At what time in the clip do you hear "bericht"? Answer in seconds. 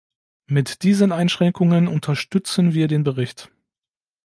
3.03-3.51